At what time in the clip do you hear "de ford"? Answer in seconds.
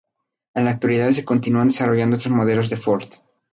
2.71-3.03